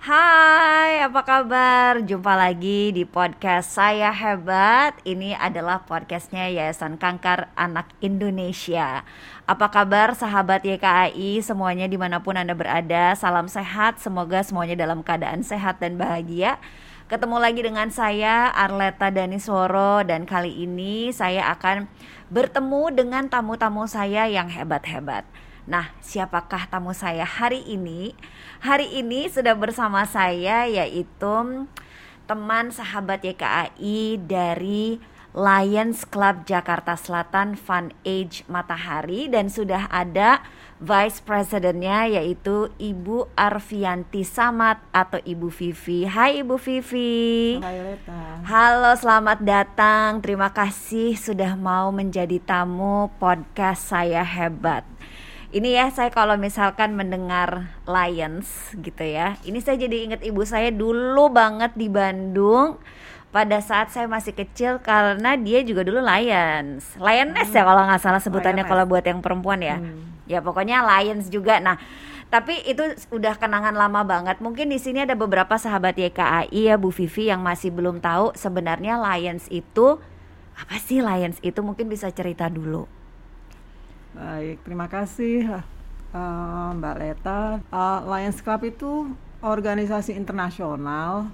[0.00, 2.00] Hai, apa kabar?
[2.00, 4.96] Jumpa lagi di podcast Saya Hebat.
[5.04, 9.04] Ini adalah podcastnya Yayasan Kanker Anak Indonesia.
[9.44, 13.12] Apa kabar sahabat YKAI semuanya di mana pun Anda berada?
[13.12, 16.56] Salam sehat, semoga semuanya dalam keadaan sehat dan bahagia.
[17.12, 21.92] Ketemu lagi dengan saya Arleta Danisworo dan kali ini saya akan
[22.32, 25.28] bertemu dengan tamu-tamu saya yang hebat-hebat.
[25.68, 28.16] Nah, siapakah tamu saya hari ini?
[28.64, 31.68] Hari ini sudah bersama saya yaitu
[32.24, 40.42] teman sahabat YKAI dari Lions Club Jakarta Selatan Fun Age Matahari dan sudah ada
[40.82, 46.08] Vice Presidennya yaitu Ibu Arfianti Samad atau Ibu Vivi.
[46.08, 47.60] Hai Ibu Vivi.
[47.62, 48.42] Hai Leta.
[48.42, 50.18] Halo, selamat datang.
[50.18, 54.82] Terima kasih sudah mau menjadi tamu podcast saya hebat
[55.50, 60.70] ini ya saya kalau misalkan mendengar Lions gitu ya ini saya jadi inget ibu saya
[60.70, 62.78] dulu banget di Bandung
[63.30, 67.56] pada saat saya masih kecil karena dia juga dulu Lions Lioness hmm.
[67.58, 70.30] ya kalau nggak salah sebutannya kalau buat yang perempuan ya hmm.
[70.30, 71.78] ya pokoknya Lions juga nah
[72.30, 74.38] tapi itu udah kenangan lama banget.
[74.38, 79.02] Mungkin di sini ada beberapa sahabat YKAI ya Bu Vivi yang masih belum tahu sebenarnya
[79.02, 79.98] Lions itu
[80.54, 82.86] apa sih Lions itu mungkin bisa cerita dulu.
[84.10, 85.62] Baik, terima kasih
[86.10, 87.62] uh, Mbak Leta.
[87.70, 91.30] Uh, Lions Club itu organisasi internasional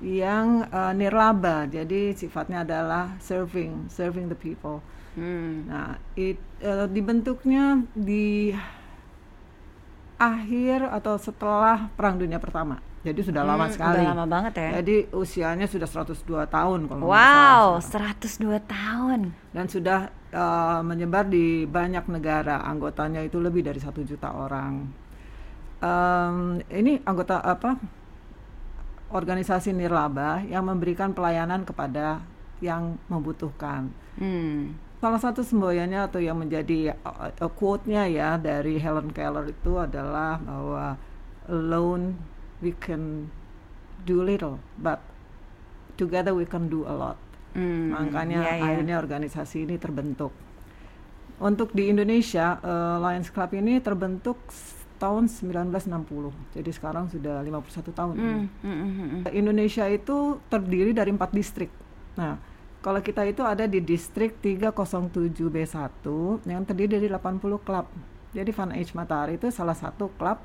[0.00, 4.80] yang uh, nirlaba, jadi sifatnya adalah serving, serving the people.
[5.12, 5.68] Hmm.
[5.68, 8.54] Nah, it, uh, dibentuknya di
[10.20, 12.84] akhir atau setelah Perang Dunia Pertama.
[13.00, 14.04] Jadi sudah hmm, lama sekali.
[14.04, 14.70] Sudah lama banget ya.
[14.84, 19.20] Jadi usianya sudah 102 tahun kalau Wow, salah, 102 tahun.
[19.56, 22.60] Dan sudah uh, menyebar di banyak negara.
[22.60, 24.84] Anggotanya itu lebih dari satu juta orang.
[25.80, 27.80] Um, ini anggota apa?
[29.16, 32.20] Organisasi nirlaba yang memberikan pelayanan kepada
[32.60, 33.88] yang membutuhkan.
[34.20, 34.76] Hmm.
[35.00, 41.00] Salah satu semboyannya atau yang menjadi uh, quote-nya ya dari Helen Keller itu adalah bahwa
[41.48, 42.20] alone
[42.60, 43.32] we can
[44.04, 45.00] do little, but
[45.96, 47.16] together we can do a lot.
[47.56, 48.66] Hmm, Makanya yeah, yeah.
[48.68, 50.36] akhirnya organisasi ini terbentuk.
[51.40, 54.36] Untuk di Indonesia, uh, Lions Club ini terbentuk
[55.00, 56.60] tahun 1960.
[56.60, 58.14] Jadi sekarang sudah 51 tahun.
[58.20, 59.20] Mm, mm, mm, mm.
[59.32, 61.72] Indonesia itu terdiri dari empat distrik.
[62.20, 62.36] Nah,
[62.80, 66.04] kalau kita itu ada di distrik 307B1
[66.48, 67.86] yang terdiri dari 80 klub.
[68.32, 70.40] Jadi Fun Age Matahari itu salah satu klub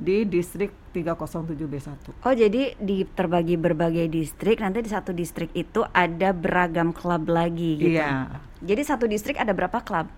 [0.00, 2.24] di distrik 307B1.
[2.24, 7.76] Oh, jadi di terbagi berbagai distrik, nanti di satu distrik itu ada beragam klub lagi
[7.76, 8.00] gitu.
[8.00, 8.40] Iya.
[8.60, 10.08] Jadi satu distrik ada berapa klub?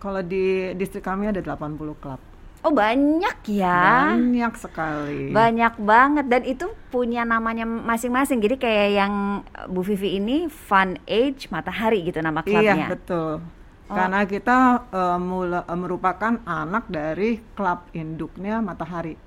[0.00, 2.20] Kalau di distrik kami ada 80 klub.
[2.60, 9.14] Oh banyak ya Banyak sekali Banyak banget Dan itu punya namanya masing-masing Jadi kayak yang
[9.72, 13.40] Bu Vivi ini Fun Age Matahari gitu nama klubnya Iya betul
[13.90, 13.98] Oh.
[13.98, 19.18] Karena kita uh, mula, uh, merupakan anak dari klub induknya Matahari.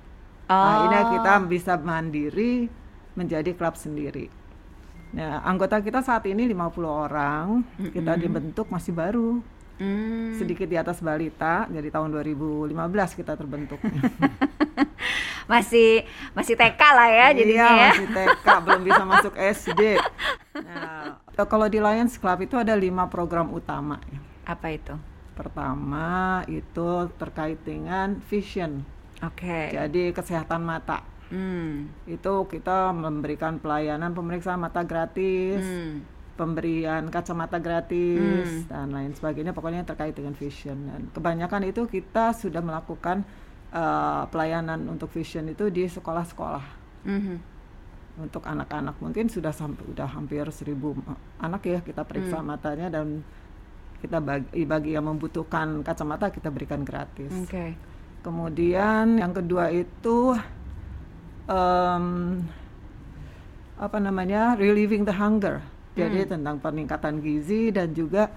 [0.48, 0.56] Oh.
[0.56, 2.72] Akhirnya kita bisa mandiri
[3.20, 4.32] menjadi klub sendiri.
[5.14, 7.60] Nah, anggota kita saat ini 50 orang.
[7.60, 7.92] Mm -hmm.
[7.92, 9.44] Kita dibentuk masih baru.
[9.82, 10.38] Mm.
[10.38, 12.74] Sedikit di atas balita, jadi tahun 2015
[13.20, 13.82] kita terbentuk.
[15.52, 17.92] masih masih TK lah ya iya, jadinya ya.
[17.92, 19.82] masih TK, belum bisa masuk SD.
[20.56, 24.00] Nah, kalau di Lions Club itu ada lima program utama.
[24.48, 24.96] Apa itu?
[25.34, 28.86] Pertama itu terkait dengan vision.
[29.24, 29.44] Oke.
[29.44, 29.66] Okay.
[29.74, 31.02] Jadi kesehatan mata.
[31.34, 31.90] Hmm.
[32.06, 36.13] Itu kita memberikan pelayanan pemeriksaan mata gratis, hmm.
[36.34, 38.70] Pemberian kacamata gratis hmm.
[38.70, 39.54] dan lain sebagainya.
[39.54, 40.78] Pokoknya terkait dengan vision.
[40.90, 43.22] Dan kebanyakan itu kita sudah melakukan
[43.74, 46.66] uh, pelayanan untuk vision itu di sekolah-sekolah.
[47.06, 47.38] Hmm.
[48.14, 50.94] Untuk anak-anak mungkin sudah sampai sudah hampir seribu
[51.42, 52.46] anak ya kita periksa hmm.
[52.46, 53.26] matanya dan
[54.06, 57.34] kita bagi bagi yang membutuhkan kacamata kita berikan gratis.
[57.50, 57.74] Okay.
[58.22, 60.38] Kemudian yang kedua itu
[61.50, 62.06] um,
[63.80, 65.64] apa namanya relieving the hunger.
[65.94, 66.30] Jadi hmm.
[66.38, 68.34] tentang peningkatan gizi dan juga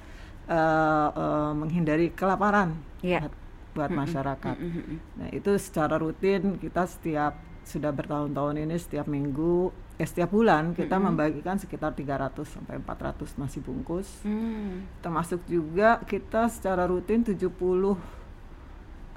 [0.48, 3.24] uh, uh, menghindari kelaparan yeah.
[3.24, 3.34] buat,
[3.72, 4.00] buat hmm.
[4.04, 4.56] masyarakat.
[4.60, 4.72] Hmm.
[4.72, 4.98] Hmm.
[5.16, 10.86] Nah itu secara rutin kita setiap sudah bertahun-tahun ini setiap minggu eh, setiap bulan kita
[10.86, 11.06] mm -hmm.
[11.10, 14.06] membagikan sekitar 300 sampai 400 nasi bungkus.
[14.22, 14.86] Mm.
[15.02, 17.98] Termasuk juga kita secara rutin 70 uh,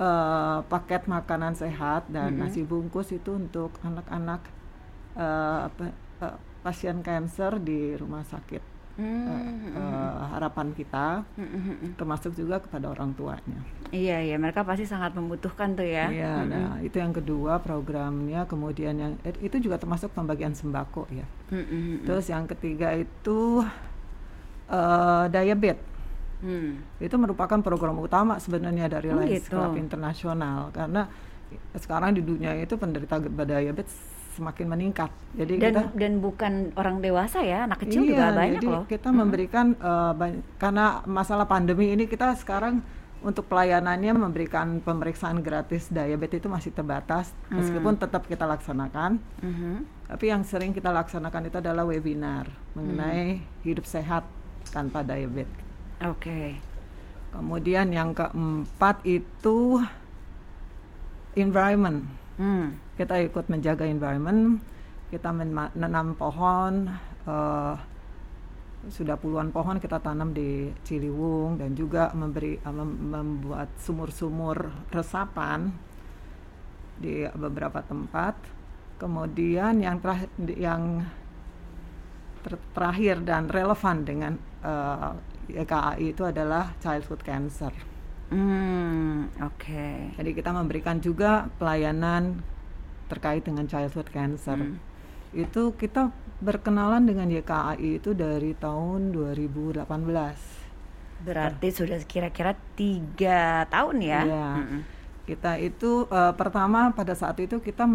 [0.01, 2.49] eh, paket makanan sehat dan mm -hmm.
[2.49, 4.41] nasi bungkus itu untuk anak-anak
[5.13, 5.69] uh,
[6.25, 6.37] uh,
[6.69, 8.61] pasien kanker di rumah sakit
[9.01, 9.41] uh,
[9.73, 11.25] uh, harapan kita,
[11.97, 13.57] termasuk juga kepada orang tuanya.
[13.89, 16.13] Iya, iya, mereka pasti sangat membutuhkan tuh ya.
[16.13, 21.25] Iya, nah itu yang kedua programnya, kemudian yang eh, itu juga termasuk pembagian sembako ya.
[22.05, 23.65] Terus yang ketiga itu
[24.69, 25.81] uh, diabetes.
[26.39, 26.79] Hmm.
[27.01, 29.57] Itu merupakan program utama sebenarnya dari oh, Lions gitu.
[29.57, 31.09] Club Internasional karena
[31.75, 34.08] sekarang di dunia itu penderita diabetes
[34.39, 35.11] semakin meningkat.
[35.35, 38.83] Jadi dan kita, dan bukan orang dewasa ya, anak kecil iya, juga banyak jadi loh.
[38.87, 39.17] Kita hmm.
[39.19, 40.13] memberikan uh,
[40.55, 42.79] karena masalah pandemi ini kita sekarang
[43.19, 47.59] untuk pelayanannya memberikan pemeriksaan gratis diabetes itu masih terbatas hmm.
[47.59, 49.19] meskipun tetap kita laksanakan.
[49.43, 49.83] Hmm.
[50.07, 53.67] Tapi yang sering kita laksanakan itu adalah webinar mengenai hmm.
[53.67, 54.23] hidup sehat
[54.71, 55.51] tanpa diabetes.
[56.07, 56.23] Oke.
[56.23, 56.47] Okay.
[57.29, 59.83] Kemudian yang keempat itu
[61.37, 62.18] environment.
[62.39, 62.71] Hmm.
[62.95, 64.63] Kita ikut menjaga environment.
[65.11, 66.87] Kita menanam pohon.
[67.27, 67.75] Uh,
[68.87, 75.67] sudah puluhan pohon kita tanam di Ciliwung dan juga memberi uh, mem membuat sumur-sumur resapan
[76.95, 78.39] di beberapa tempat.
[78.95, 81.03] Kemudian yang terakhir yang
[82.39, 84.33] ter terakhir dan relevan dengan
[84.63, 85.11] uh,
[85.51, 87.98] YKAI itu adalah childhood cancer.
[88.29, 89.57] Hmm, oke.
[89.57, 90.13] Okay.
[90.17, 92.41] Jadi kita memberikan juga pelayanan
[93.09, 94.57] terkait dengan childhood cancer.
[94.57, 94.77] Hmm.
[95.33, 99.89] Itu kita berkenalan dengan YKAI itu dari tahun 2018.
[101.19, 104.21] Berarti sudah kira-kira tiga tahun ya?
[104.23, 104.49] Iya.
[104.61, 104.81] Hmm.
[105.25, 107.85] Kita itu uh, pertama pada saat itu kita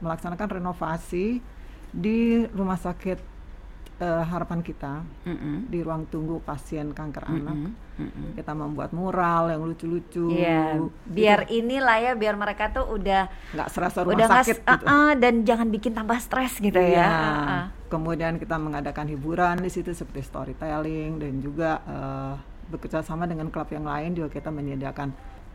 [0.00, 1.40] melaksanakan renovasi
[1.88, 3.39] di rumah sakit
[4.00, 5.56] uh, harapan kita mm -hmm.
[5.68, 7.40] di ruang tunggu pasien kanker mm -hmm.
[7.44, 7.56] anak.
[8.00, 8.28] Mm -hmm.
[8.34, 10.32] Kita membuat mural yang lucu-lucu.
[10.32, 10.88] Yeah.
[11.04, 11.60] Biar gitu.
[11.62, 14.84] inilah ya, biar mereka tuh udah nggak serasa rumah udah sakit uh, gitu.
[14.88, 16.96] Uh, dan jangan bikin tambah stres gitu yeah.
[16.96, 17.08] ya.
[17.08, 17.64] Uh, uh.
[17.90, 22.34] Kemudian kita mengadakan hiburan di situ seperti storytelling dan juga uh,
[22.70, 25.10] bekerja sama dengan klub yang lain juga kita menyediakan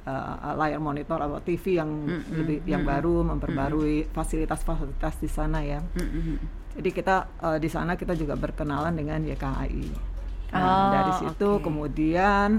[0.05, 2.35] uh, layar monitor atau TV yang mm -hmm.
[2.37, 2.93] lebih yang mm -hmm.
[3.01, 5.81] baru memperbarui fasilitas-fasilitas di sana ya.
[5.81, 6.37] Mm -hmm.
[6.75, 9.87] Jadi kita uh, di sana kita juga berkenalan dengan YKAI.
[10.55, 11.63] Nah, oh, dari situ okay.
[11.63, 12.49] kemudian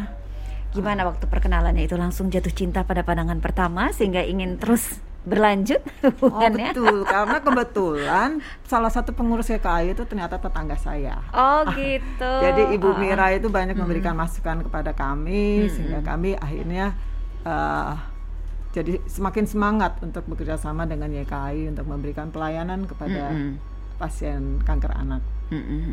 [0.75, 6.71] gimana waktu perkenalannya itu langsung jatuh cinta pada pandangan pertama sehingga ingin terus berlanjut hubungannya.
[6.71, 8.31] Oh betul, karena kebetulan
[8.63, 11.19] salah satu pengurus YKAI itu ternyata tetangga saya.
[11.35, 12.33] Oh gitu.
[12.47, 15.71] Jadi Ibu Mira itu banyak memberikan masukan kepada kami hmm.
[15.73, 16.95] sehingga kami akhirnya
[17.47, 17.95] uh,
[18.75, 24.93] jadi semakin semangat untuk bekerja sama dengan YKAI untuk memberikan pelayanan kepada hmm pasien kanker
[24.93, 25.25] anak.
[25.49, 25.89] Mm-hmm.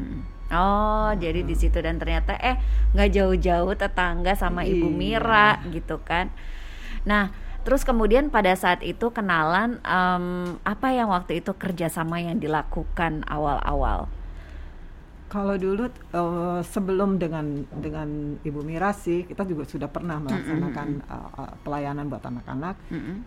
[0.53, 1.17] Oh, hmm.
[1.17, 2.59] jadi di situ dan ternyata eh
[2.93, 4.97] nggak jauh-jauh tetangga sama Ibu iya.
[4.99, 6.29] Mira gitu kan.
[7.07, 7.31] Nah,
[7.63, 14.11] terus kemudian pada saat itu kenalan um, apa yang waktu itu kerjasama yang dilakukan awal-awal?
[15.33, 21.01] Kalau dulu uh, sebelum dengan dengan Ibu Mira sih kita juga sudah pernah melaksanakan mm
[21.09, 21.41] -hmm.
[21.41, 22.77] uh, pelayanan buat anak-anak.
[22.93, 23.17] Mm -hmm.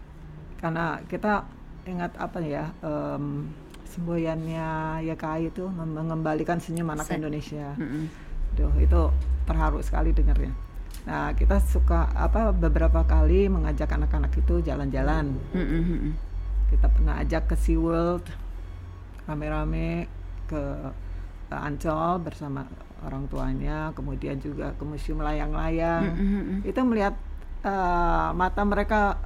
[0.63, 1.43] Karena kita
[1.83, 2.71] ingat apa ya?
[2.79, 3.51] Um,
[3.91, 7.75] semboyannya YKI itu mengembalikan senyum anak Se Indonesia.
[7.75, 8.05] Mm -hmm.
[8.55, 9.03] Duh, itu
[9.43, 10.55] terharu sekali dengarnya.
[11.11, 15.35] Nah, kita suka apa beberapa kali mengajak anak-anak itu jalan-jalan.
[15.51, 16.13] Mm -hmm.
[16.71, 18.27] Kita pernah ajak ke SeaWorld
[19.27, 20.07] rame-rame
[20.47, 20.63] ke
[21.55, 22.67] Ancol bersama
[23.07, 26.03] orang tuanya, kemudian juga ke museum layang-layang.
[26.11, 26.59] Mm -hmm.
[26.67, 27.15] Itu melihat
[27.63, 29.23] uh, mata mereka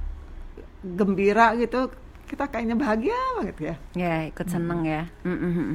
[0.81, 1.89] gembira gitu
[2.29, 3.75] kita kayaknya bahagia banget ya.
[3.91, 4.93] Ya ikut seneng hmm.
[4.95, 5.03] ya.
[5.27, 5.71] Mm -hmm.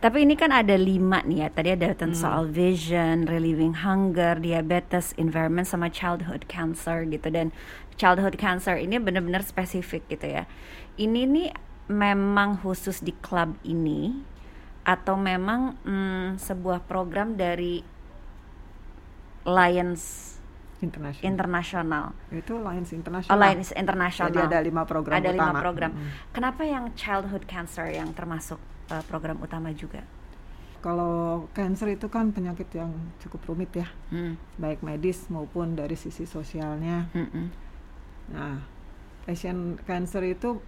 [0.00, 1.48] Tapi ini kan ada lima nih ya.
[1.52, 2.22] Tadi ada tentang hmm.
[2.24, 7.28] soal vision, relieving hunger, diabetes, environment, sama childhood cancer gitu.
[7.28, 7.52] Dan
[8.00, 10.48] childhood cancer ini benar-benar spesifik gitu ya.
[10.96, 11.48] Ini nih
[11.92, 14.24] memang khusus di klub ini
[14.82, 17.82] atau memang hmm, sebuah program dari
[19.42, 20.32] Lions
[20.82, 21.26] internasional.
[21.30, 22.04] internasional.
[22.34, 23.32] Itu Alliance Internasional.
[23.38, 24.30] Alliance Internasional.
[24.34, 25.38] Jadi ada lima program ada utama.
[25.38, 25.90] lima program.
[25.94, 26.08] Hmm.
[26.34, 28.58] Kenapa yang childhood cancer yang termasuk
[28.90, 30.02] uh, program utama juga?
[30.82, 32.90] Kalau cancer itu kan penyakit yang
[33.22, 34.58] cukup rumit ya, hmm.
[34.58, 37.06] baik medis maupun dari sisi sosialnya.
[37.14, 37.54] Hmm.
[38.34, 38.58] Nah,
[39.22, 40.58] pasien cancer itu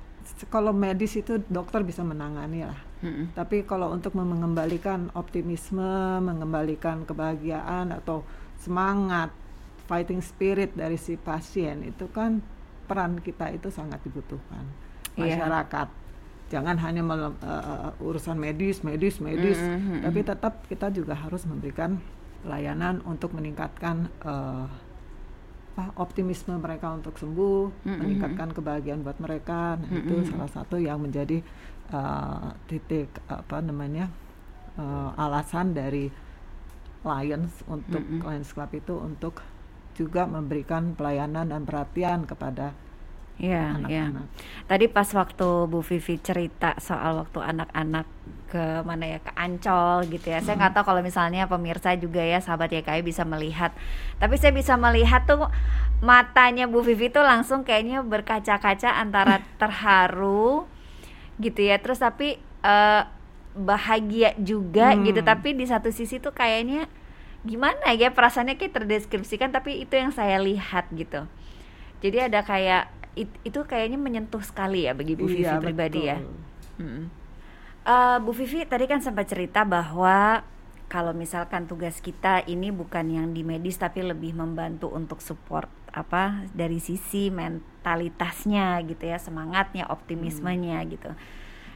[0.49, 2.81] kalau medis itu dokter bisa menangani lah.
[3.05, 3.29] Hmm.
[3.37, 8.25] Tapi kalau untuk mengembalikan optimisme, mengembalikan kebahagiaan atau
[8.65, 9.29] semangat
[9.85, 12.41] fighting spirit dari si pasien itu kan
[12.89, 14.65] peran kita itu sangat dibutuhkan
[15.17, 15.37] iya.
[15.37, 16.53] masyarakat yeah.
[16.53, 19.99] jangan hanya uh, urusan medis medis medis mm -hmm.
[20.05, 22.01] tapi tetap kita juga harus memberikan
[22.45, 24.69] layanan untuk meningkatkan uh,
[25.75, 27.99] apa, optimisme mereka untuk sembuh mm -hmm.
[27.99, 30.01] meningkatkan kebahagiaan buat mereka nah, mm -hmm.
[30.07, 31.43] itu salah satu yang menjadi
[31.91, 34.07] uh, titik apa namanya
[34.79, 36.07] uh, alasan dari
[37.05, 38.25] Lions untuk Mm-mm.
[38.25, 39.43] Lions Club itu untuk
[39.95, 42.75] juga memberikan pelayanan dan perhatian kepada
[43.39, 43.79] iya.
[43.79, 44.27] anak-anak.
[44.67, 48.07] Tadi pas waktu Bu Vivi cerita soal waktu anak-anak
[48.45, 50.39] ke mana ya ke Ancol gitu ya.
[50.39, 53.75] Saya nggak tahu kalau misalnya pemirsa juga ya sahabat YKI bisa melihat.
[54.17, 55.49] Tapi saya bisa melihat tuh
[55.99, 60.69] matanya Bu Vivi tuh langsung kayaknya berkaca-kaca antara terharu
[61.39, 61.81] gitu ya.
[61.81, 63.03] Terus tapi eh,
[63.55, 65.03] bahagia juga Hmm.
[65.05, 65.21] gitu.
[65.21, 66.87] Tapi di satu sisi tuh kayaknya
[67.45, 71.29] gimana ya perasaannya kayak terdeskripsikan tapi itu yang saya lihat gitu.
[72.01, 76.19] Jadi ada kayak it- itu kayaknya menyentuh sekali ya bagi Bu Vivi Iya, pribadi ya.
[76.19, 76.35] betul.
[76.81, 77.05] Mm-mm.
[77.85, 80.41] Eh, Bu Vivi tadi kan sempat cerita bahwa
[80.89, 86.49] kalau misalkan tugas kita ini bukan yang di medis tapi lebih membantu untuk support apa
[86.57, 91.13] dari sisi mentalitasnya gitu ya, semangatnya, optimismenya gitu.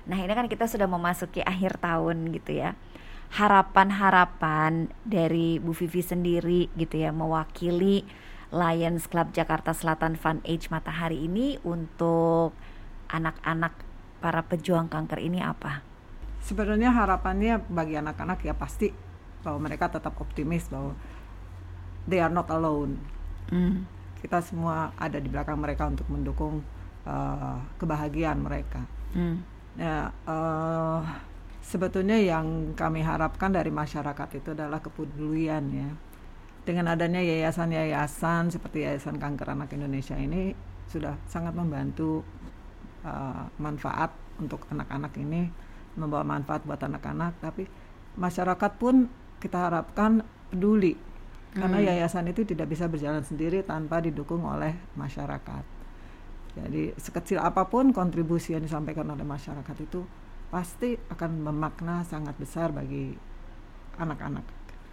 [0.08, 2.72] Nah, ini kan kita sudah memasuki akhir tahun gitu ya.
[3.28, 8.08] Harapan-harapan dari Bu Vivi sendiri gitu ya mewakili
[8.48, 12.56] Lions Club Jakarta Selatan Fun Age Matahari ini untuk
[13.12, 13.76] anak-anak
[14.24, 15.88] para pejuang kanker ini apa?
[16.49, 18.88] Sebenarnya harapannya bagi anak-anak ya pasti
[19.45, 20.97] bahwa mereka tetap optimis bahwa
[22.09, 22.97] they are not alone.
[23.52, 23.85] Hmm.
[24.25, 26.64] Kita semua ada di belakang mereka untuk mendukung
[27.05, 28.81] uh, kebahagiaan mereka.
[29.12, 29.45] Hmm.
[29.78, 31.00] Ya, eh,
[31.62, 35.90] sebetulnya yang kami harapkan dari masyarakat itu adalah kepedulian ya.
[36.67, 40.52] Dengan adanya yayasan-yayasan seperti Yayasan Kanker Anak Indonesia ini
[40.90, 42.26] sudah sangat membantu
[43.07, 44.11] eh, manfaat
[44.43, 45.47] untuk anak-anak ini,
[45.99, 47.67] membawa manfaat buat anak-anak, tapi
[48.14, 50.95] masyarakat pun kita harapkan peduli
[51.52, 51.87] karena Hmm.
[51.90, 55.64] yayasan itu tidak bisa berjalan sendiri tanpa didukung oleh masyarakat.
[56.59, 60.02] Jadi sekecil apa pun kontribusi yang disampaikan oleh masyarakat itu
[60.49, 63.14] pasti akan memakna sangat besar bagi
[63.99, 64.45] anak-anak.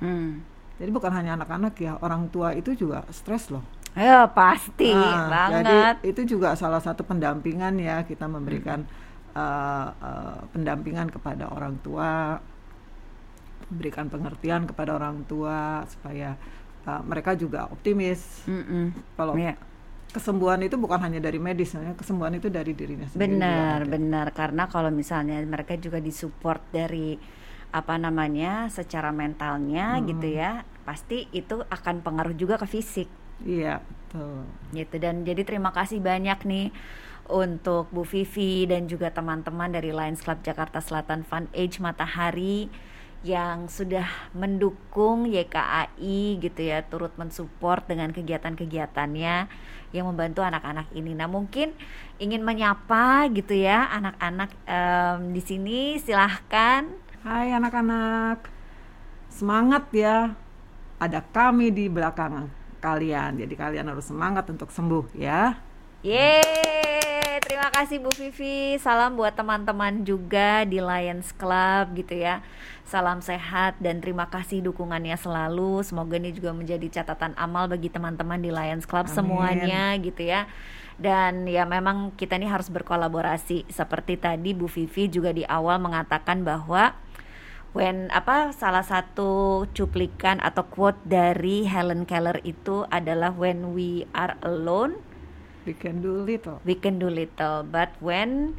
[0.04, 0.44] Hmm.
[0.76, 3.64] Jadi bukan hanya anak-anak ya, orang tua itu juga stres loh.
[3.96, 5.64] Ya pasti Ah, banget.
[5.64, 5.78] Jadi
[6.12, 8.84] itu juga salah satu pendampingan ya kita memberikan
[9.36, 12.40] uh, uh, pendampingan kepada orang tua,
[13.68, 16.38] memberikan pengertian kepada orang tua supaya
[16.86, 18.46] uh, mereka juga optimis.
[18.46, 18.94] Mm-mm.
[19.14, 19.58] Kalau Ya.
[20.08, 23.20] kesembuhan itu bukan hanya dari medis, kesembuhan itu dari dirinya sendiri.
[23.28, 23.92] juga Benar, ada.
[23.92, 24.28] benar.
[24.32, 27.20] Karena kalau misalnya mereka juga disupport dari
[27.70, 30.08] apa namanya secara mentalnya Hmm.
[30.08, 33.10] gitu ya, pasti itu akan pengaruh juga ke fisik
[33.44, 34.48] Iya, betul.
[34.72, 34.96] gitu.
[34.96, 36.72] Dan jadi terima kasih banyak nih
[37.30, 42.70] untuk Bu Vivi dan juga teman-teman dari Lions Club Jakarta Selatan Fun Age Matahari
[43.26, 44.06] yang sudah
[44.38, 49.36] mendukung YKAI gitu ya, turut mensupport dengan kegiatan-kegiatannya
[49.98, 51.18] yang membantu anak-anak ini.
[51.18, 51.74] Nah, mungkin
[52.22, 56.86] ingin menyapa gitu ya anak-anak em, di sini silahkan.
[57.26, 58.46] Hai anak-anak,
[59.34, 60.38] semangat ya.
[61.02, 62.46] Ada kami di belakang
[62.78, 65.58] kalian, jadi kalian harus semangat untuk sembuh ya.
[66.06, 66.85] Yeay,
[67.44, 68.80] terima kasih Bu Vivi.
[68.80, 72.40] Salam buat teman-teman juga di Lions Club gitu ya.
[72.88, 75.84] Salam sehat dan terima kasih dukungannya selalu.
[75.84, 79.16] Semoga ini juga menjadi catatan amal bagi teman-teman di Lions Club Amin.
[79.16, 80.48] semuanya gitu ya.
[80.96, 83.68] Dan ya memang kita ini harus berkolaborasi.
[83.68, 86.96] Seperti tadi Bu Vivi juga di awal mengatakan bahwa
[87.76, 94.40] when apa salah satu cuplikan atau quote dari Helen Keller itu adalah when we are
[94.40, 95.04] alone
[95.66, 96.62] We can do little.
[96.62, 98.56] we can do little but when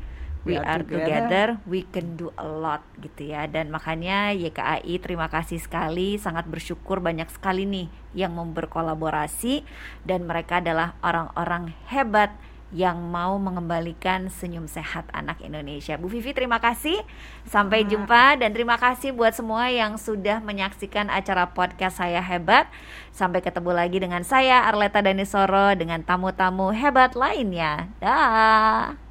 [0.46, 3.50] we, We are, are together, together, we can do a lot gitu ya.
[3.50, 9.66] Dan makanya YKAI terima kasih sekali sangat bersyukur banyak sekali nih yang mau berkolaborasi.
[10.06, 12.30] Dan mereka adalah orang-orang hebat
[12.74, 15.94] yang mau mengembalikan senyum sehat anak Indonesia.
[15.94, 16.98] Bu Vivi terima kasih.
[17.46, 22.66] Sampai jumpa dan terima kasih buat semua yang sudah menyaksikan acara podcast saya hebat.
[23.14, 27.86] Sampai ketemu lagi dengan saya Arleta Danisoro dengan tamu-tamu hebat lainnya.
[28.02, 29.05] Dah.